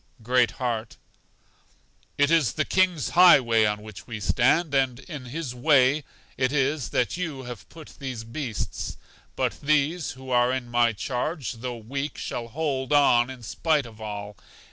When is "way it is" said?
5.53-6.89